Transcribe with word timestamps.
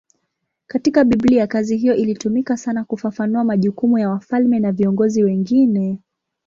Katika 0.67 1.03
Biblia 1.03 1.47
kazi 1.47 1.77
hiyo 1.77 1.95
ilitumika 1.95 2.57
sana 2.57 2.83
kufafanua 2.83 3.43
majukumu 3.43 3.97
ya 3.99 4.09
wafalme 4.09 4.59
na 4.59 4.71
viongozi 4.71 5.23
wengine. 5.23 5.99